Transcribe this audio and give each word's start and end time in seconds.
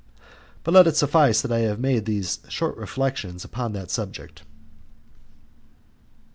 But 0.63 0.73
let 0.73 0.87
it 0.87 0.97
suffice 0.97 1.43
that 1.43 1.51
I 1.51 1.59
have 1.59 1.79
made 1.79 2.05
these 2.05 2.39
short 2.49 2.75
reflections 2.75 3.45
upon 3.45 3.73
that 3.73 3.91
subject. 3.91 4.39
6. 4.39 4.47